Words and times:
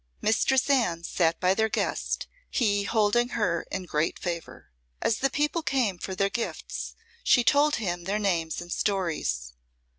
Mistress 0.19 0.67
Anne 0.67 1.03
sate 1.03 1.39
by 1.39 1.53
their 1.53 1.69
guest, 1.69 2.25
he 2.49 2.85
holding 2.85 3.29
her 3.37 3.67
in 3.69 3.83
great 3.83 4.17
favour. 4.17 4.71
As 4.99 5.19
the 5.19 5.29
people 5.29 5.61
came 5.61 5.99
for 5.99 6.15
their 6.15 6.27
gifts 6.27 6.95
she 7.23 7.43
told 7.43 7.75
him 7.75 8.05
their 8.05 8.17
names 8.17 8.61
and 8.61 8.71
stories. 8.71 9.53